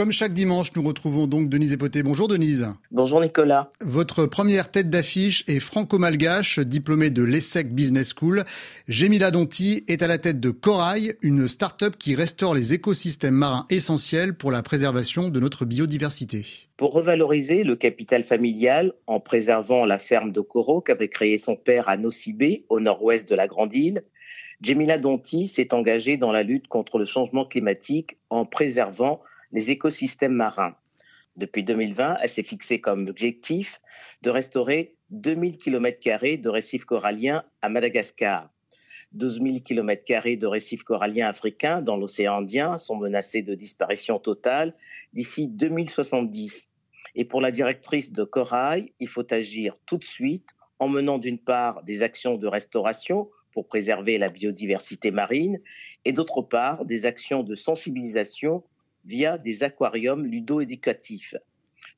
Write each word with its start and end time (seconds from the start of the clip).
Comme 0.00 0.12
chaque 0.12 0.32
dimanche, 0.32 0.68
nous 0.76 0.82
retrouvons 0.82 1.26
donc 1.26 1.50
Denise 1.50 1.74
Epoté. 1.74 2.02
Bonjour 2.02 2.26
Denise. 2.26 2.66
Bonjour 2.90 3.20
Nicolas. 3.20 3.70
Votre 3.82 4.24
première 4.24 4.70
tête 4.70 4.88
d'affiche 4.88 5.44
est 5.46 5.60
franco-malgache, 5.60 6.58
diplômée 6.58 7.10
de 7.10 7.22
l'ESSEC 7.22 7.74
Business 7.74 8.14
School. 8.18 8.44
Gemila 8.88 9.30
Donti 9.30 9.84
est 9.88 10.02
à 10.02 10.06
la 10.06 10.16
tête 10.16 10.40
de 10.40 10.48
Corail, 10.48 11.16
une 11.20 11.46
start-up 11.46 11.96
qui 11.98 12.14
restaure 12.14 12.54
les 12.54 12.72
écosystèmes 12.72 13.34
marins 13.34 13.66
essentiels 13.68 14.34
pour 14.34 14.50
la 14.50 14.62
préservation 14.62 15.28
de 15.28 15.38
notre 15.38 15.66
biodiversité. 15.66 16.46
Pour 16.78 16.94
revaloriser 16.94 17.62
le 17.62 17.76
capital 17.76 18.24
familial 18.24 18.94
en 19.06 19.20
préservant 19.20 19.84
la 19.84 19.98
ferme 19.98 20.32
de 20.32 20.40
coraux 20.40 20.80
qu'avait 20.80 21.08
créée 21.08 21.36
son 21.36 21.56
père 21.56 21.90
à 21.90 21.98
Nocibé, 21.98 22.64
au 22.70 22.80
nord-ouest 22.80 23.28
de 23.28 23.34
la 23.34 23.46
Grande 23.46 23.74
Île, 23.74 24.02
Gemila 24.62 24.96
Donti 24.96 25.46
s'est 25.46 25.74
engagée 25.74 26.16
dans 26.16 26.32
la 26.32 26.42
lutte 26.42 26.68
contre 26.68 26.98
le 26.98 27.04
changement 27.04 27.44
climatique 27.44 28.16
en 28.30 28.46
préservant 28.46 29.20
les 29.52 29.70
écosystèmes 29.70 30.34
marins. 30.34 30.76
Depuis 31.36 31.62
2020, 31.62 32.18
elle 32.20 32.28
s'est 32.28 32.42
fixée 32.42 32.80
comme 32.80 33.08
objectif 33.08 33.80
de 34.22 34.30
restaurer 34.30 34.94
2000 35.10 35.58
km 35.58 36.36
de 36.40 36.48
récifs 36.48 36.84
coralliens 36.84 37.44
à 37.62 37.68
Madagascar. 37.68 38.50
12 39.12 39.40
000 39.42 39.60
km 39.64 40.36
de 40.36 40.46
récifs 40.46 40.84
coralliens 40.84 41.28
africains 41.28 41.82
dans 41.82 41.96
l'océan 41.96 42.38
Indien 42.38 42.78
sont 42.78 42.96
menacés 42.96 43.42
de 43.42 43.54
disparition 43.54 44.18
totale 44.18 44.74
d'ici 45.12 45.48
2070. 45.48 46.70
Et 47.16 47.24
pour 47.24 47.40
la 47.40 47.50
directrice 47.50 48.12
de 48.12 48.22
Corail, 48.22 48.92
il 49.00 49.08
faut 49.08 49.32
agir 49.32 49.76
tout 49.86 49.98
de 49.98 50.04
suite 50.04 50.50
en 50.78 50.88
menant 50.88 51.18
d'une 51.18 51.38
part 51.38 51.82
des 51.82 52.02
actions 52.02 52.36
de 52.36 52.46
restauration 52.46 53.28
pour 53.52 53.66
préserver 53.66 54.16
la 54.16 54.28
biodiversité 54.28 55.10
marine 55.10 55.60
et 56.04 56.12
d'autre 56.12 56.42
part 56.42 56.84
des 56.84 57.04
actions 57.04 57.42
de 57.42 57.56
sensibilisation 57.56 58.62
via 59.04 59.38
des 59.38 59.62
aquariums 59.62 60.26
ludo-éducatifs. 60.26 61.34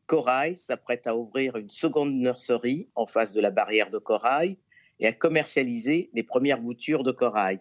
Corail 0.07 0.57
s'apprête 0.57 1.07
à 1.07 1.17
ouvrir 1.17 1.57
une 1.57 1.71
seconde 1.71 2.15
nurserie 2.15 2.89
en 2.95 3.07
face 3.07 3.33
de 3.33 3.41
la 3.41 3.51
barrière 3.51 3.91
de 3.91 3.99
corail 3.99 4.57
et 5.01 5.07
à 5.07 5.13
commercialiser 5.13 6.11
les 6.15 6.23
premières 6.23 6.61
boutures 6.61 7.03
de 7.03 7.13
corail. 7.13 7.61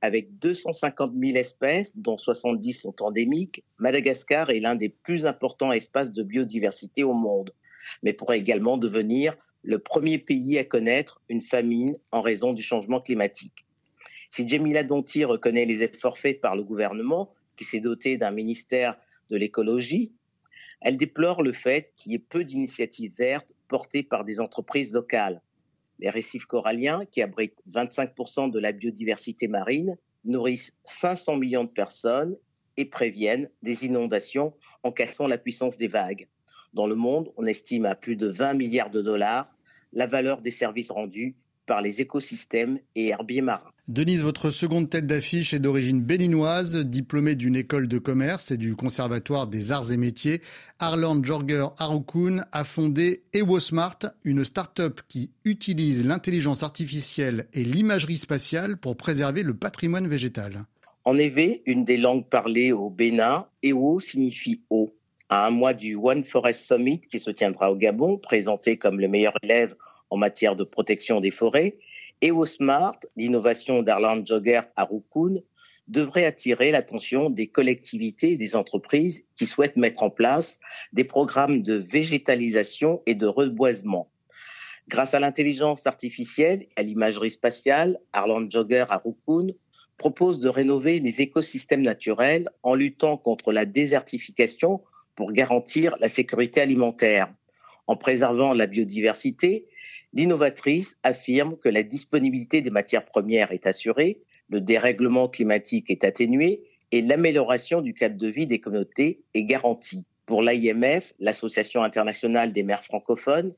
Avec 0.00 0.38
250 0.38 1.12
000 1.16 1.36
espèces, 1.36 1.96
dont 1.96 2.16
70 2.16 2.72
sont 2.72 3.02
endémiques, 3.02 3.62
Madagascar 3.78 4.50
est 4.50 4.58
l'un 4.58 4.74
des 4.74 4.88
plus 4.88 5.26
importants 5.26 5.72
espaces 5.72 6.10
de 6.10 6.24
biodiversité 6.24 7.04
au 7.04 7.12
monde, 7.12 7.54
mais 8.02 8.12
pourrait 8.12 8.38
également 8.38 8.78
devenir 8.78 9.36
le 9.62 9.78
premier 9.78 10.18
pays 10.18 10.58
à 10.58 10.64
connaître 10.64 11.22
une 11.28 11.40
famine 11.40 11.96
en 12.10 12.20
raison 12.20 12.52
du 12.52 12.62
changement 12.62 13.00
climatique. 13.00 13.64
Si 14.30 14.48
Jemila 14.48 14.82
Donti 14.82 15.24
reconnaît 15.24 15.66
les 15.66 15.82
efforts 15.82 16.18
faits 16.18 16.40
par 16.40 16.56
le 16.56 16.64
gouvernement, 16.64 17.32
qui 17.56 17.64
s'est 17.64 17.80
doté 17.80 18.18
d'un 18.18 18.30
ministère 18.30 18.96
de 19.30 19.36
l'écologie, 19.36 20.12
elle 20.80 20.96
déplore 20.96 21.42
le 21.42 21.52
fait 21.52 21.92
qu'il 21.96 22.12
y 22.12 22.14
ait 22.16 22.18
peu 22.18 22.44
d'initiatives 22.44 23.14
vertes 23.16 23.52
portées 23.68 24.02
par 24.02 24.24
des 24.24 24.40
entreprises 24.40 24.92
locales. 24.92 25.40
Les 26.00 26.10
récifs 26.10 26.46
coralliens, 26.46 27.04
qui 27.06 27.22
abritent 27.22 27.62
25% 27.70 28.50
de 28.50 28.58
la 28.58 28.72
biodiversité 28.72 29.46
marine, 29.46 29.96
nourrissent 30.24 30.76
500 30.84 31.36
millions 31.36 31.64
de 31.64 31.70
personnes 31.70 32.36
et 32.76 32.84
préviennent 32.84 33.48
des 33.62 33.84
inondations 33.84 34.54
en 34.82 34.90
cassant 34.90 35.26
la 35.26 35.38
puissance 35.38 35.78
des 35.78 35.88
vagues. 35.88 36.28
Dans 36.72 36.86
le 36.86 36.94
monde, 36.94 37.32
on 37.36 37.46
estime 37.46 37.84
à 37.84 37.94
plus 37.94 38.16
de 38.16 38.26
20 38.26 38.54
milliards 38.54 38.90
de 38.90 39.02
dollars 39.02 39.54
la 39.92 40.06
valeur 40.06 40.40
des 40.40 40.50
services 40.50 40.90
rendus 40.90 41.36
par 41.66 41.82
les 41.82 42.00
écosystèmes 42.00 42.78
et 42.94 43.08
herbiers 43.08 43.42
marins. 43.42 43.70
Denise, 43.88 44.22
votre 44.22 44.50
seconde 44.50 44.90
tête 44.90 45.06
d'affiche 45.06 45.52
est 45.52 45.58
d'origine 45.58 46.02
béninoise, 46.02 46.76
diplômée 46.76 47.34
d'une 47.34 47.56
école 47.56 47.88
de 47.88 47.98
commerce 47.98 48.52
et 48.52 48.56
du 48.56 48.76
Conservatoire 48.76 49.48
des 49.48 49.72
arts 49.72 49.90
et 49.90 49.96
métiers. 49.96 50.40
Arland 50.78 51.24
Jorger 51.24 51.66
Harukun 51.78 52.44
a 52.52 52.64
fondé 52.64 53.24
EwoSmart, 53.34 53.98
une 54.24 54.44
start-up 54.44 55.00
qui 55.08 55.32
utilise 55.44 56.06
l'intelligence 56.06 56.62
artificielle 56.62 57.48
et 57.52 57.64
l'imagerie 57.64 58.18
spatiale 58.18 58.76
pour 58.76 58.96
préserver 58.96 59.42
le 59.42 59.54
patrimoine 59.54 60.08
végétal. 60.08 60.64
En 61.04 61.18
effet, 61.18 61.62
une 61.66 61.84
des 61.84 61.96
langues 61.96 62.28
parlées 62.28 62.70
au 62.70 62.88
Bénin, 62.88 63.46
Ewo 63.64 63.98
signifie 63.98 64.62
eau 64.70 64.94
à 65.32 65.46
un 65.46 65.50
mois 65.50 65.72
du 65.72 65.94
One 65.96 66.22
Forest 66.22 66.68
Summit 66.68 67.00
qui 67.00 67.18
se 67.18 67.30
tiendra 67.30 67.72
au 67.72 67.74
Gabon, 67.74 68.18
présenté 68.18 68.76
comme 68.76 69.00
le 69.00 69.08
meilleur 69.08 69.32
élève 69.42 69.74
en 70.10 70.18
matière 70.18 70.56
de 70.56 70.62
protection 70.62 71.22
des 71.22 71.30
forêts, 71.30 71.78
et 72.20 72.30
au 72.30 72.44
Smart, 72.44 72.98
l'innovation 73.16 73.82
d'Arland 73.82 74.26
Jogger 74.26 74.60
à 74.76 74.84
Rukun, 74.84 75.40
devrait 75.88 76.26
attirer 76.26 76.70
l'attention 76.70 77.30
des 77.30 77.46
collectivités 77.46 78.32
et 78.32 78.36
des 78.36 78.54
entreprises 78.56 79.24
qui 79.34 79.46
souhaitent 79.46 79.78
mettre 79.78 80.02
en 80.02 80.10
place 80.10 80.60
des 80.92 81.04
programmes 81.04 81.62
de 81.62 81.76
végétalisation 81.76 83.00
et 83.06 83.14
de 83.14 83.26
reboisement. 83.26 84.10
Grâce 84.88 85.14
à 85.14 85.20
l'intelligence 85.20 85.86
artificielle 85.86 86.64
et 86.64 86.80
à 86.80 86.82
l'imagerie 86.82 87.30
spatiale, 87.30 87.98
Arland 88.12 88.50
Jogger 88.50 88.84
à 88.90 88.98
Rukun 88.98 89.54
propose 89.96 90.40
de 90.40 90.50
rénover 90.50 90.98
les 90.98 91.22
écosystèmes 91.22 91.80
naturels 91.80 92.50
en 92.62 92.74
luttant 92.74 93.16
contre 93.16 93.50
la 93.50 93.64
désertification 93.64 94.82
pour 95.14 95.32
garantir 95.32 95.96
la 96.00 96.08
sécurité 96.08 96.60
alimentaire. 96.60 97.32
En 97.86 97.96
préservant 97.96 98.52
la 98.52 98.66
biodiversité, 98.66 99.66
l'innovatrice 100.12 100.96
affirme 101.02 101.56
que 101.56 101.68
la 101.68 101.82
disponibilité 101.82 102.60
des 102.60 102.70
matières 102.70 103.04
premières 103.04 103.52
est 103.52 103.66
assurée, 103.66 104.20
le 104.48 104.60
dérèglement 104.60 105.28
climatique 105.28 105.90
est 105.90 106.04
atténué 106.04 106.62
et 106.90 107.00
l'amélioration 107.00 107.80
du 107.80 107.94
cadre 107.94 108.16
de 108.18 108.28
vie 108.28 108.46
des 108.46 108.60
communautés 108.60 109.22
est 109.34 109.44
garantie. 109.44 110.06
Pour 110.26 110.42
l'IMF, 110.42 111.14
l'Association 111.18 111.82
internationale 111.82 112.52
des 112.52 112.62
mers 112.62 112.84
francophones, 112.84 113.54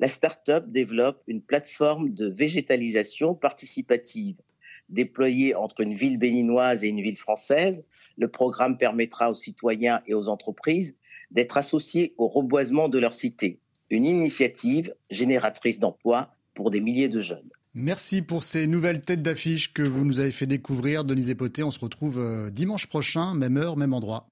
la 0.00 0.08
start-up 0.08 0.64
développe 0.68 1.22
une 1.26 1.42
plateforme 1.42 2.14
de 2.14 2.28
végétalisation 2.28 3.34
participative. 3.34 4.40
Déployée 4.88 5.54
entre 5.54 5.80
une 5.80 5.94
ville 5.94 6.18
béninoise 6.18 6.84
et 6.84 6.88
une 6.88 7.00
ville 7.00 7.16
française, 7.16 7.84
le 8.16 8.28
programme 8.28 8.78
permettra 8.78 9.30
aux 9.30 9.34
citoyens 9.34 10.00
et 10.06 10.14
aux 10.14 10.28
entreprises 10.28 10.96
d'être 11.30 11.56
associés 11.56 12.14
au 12.18 12.28
reboisement 12.28 12.88
de 12.88 12.98
leur 12.98 13.14
cité, 13.14 13.58
une 13.90 14.04
initiative 14.04 14.94
génératrice 15.10 15.78
d'emplois 15.78 16.30
pour 16.54 16.70
des 16.70 16.80
milliers 16.80 17.08
de 17.08 17.20
jeunes. 17.20 17.50
Merci 17.74 18.22
pour 18.22 18.42
ces 18.42 18.66
nouvelles 18.66 19.02
têtes 19.02 19.22
d'affiche 19.22 19.74
que 19.74 19.82
vous 19.82 20.04
nous 20.04 20.20
avez 20.20 20.32
fait 20.32 20.46
découvrir, 20.46 21.04
Denise 21.04 21.28
Epoté. 21.28 21.62
On 21.62 21.70
se 21.70 21.78
retrouve 21.78 22.18
euh, 22.18 22.48
dimanche 22.48 22.86
prochain, 22.86 23.34
même 23.34 23.58
heure, 23.58 23.76
même 23.76 23.92
endroit. 23.92 24.30